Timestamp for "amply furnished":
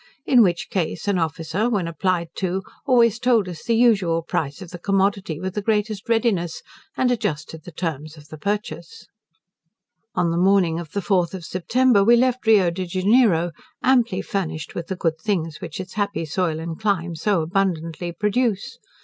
13.83-14.73